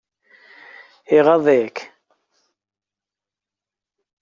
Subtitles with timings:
[1.17, 1.77] Iɣaḍ-ik?